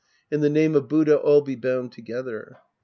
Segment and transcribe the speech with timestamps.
[0.31, 2.55] In the name of Buddha, all be bound tegether.